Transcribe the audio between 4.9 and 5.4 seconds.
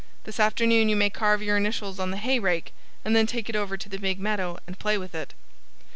with it."